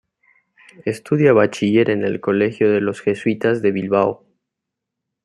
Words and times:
Estudia 0.83 1.31
Bachiller 1.31 1.91
en 1.91 2.03
el 2.03 2.19
Colegio 2.21 2.71
de 2.71 2.81
los 2.81 3.01
Jesuitas 3.01 3.61
de 3.61 3.71
Bilbao. 3.71 4.25